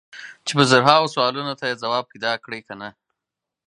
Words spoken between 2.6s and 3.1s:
که نه.